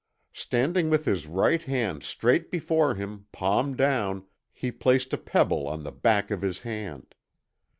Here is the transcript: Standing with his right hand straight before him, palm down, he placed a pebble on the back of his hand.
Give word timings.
Standing 0.33 0.89
with 0.89 1.05
his 1.05 1.27
right 1.27 1.61
hand 1.61 2.01
straight 2.01 2.49
before 2.49 2.95
him, 2.95 3.27
palm 3.31 3.75
down, 3.75 4.25
he 4.51 4.71
placed 4.71 5.13
a 5.13 5.17
pebble 5.19 5.67
on 5.67 5.83
the 5.83 5.91
back 5.91 6.31
of 6.31 6.41
his 6.41 6.61
hand. 6.61 7.13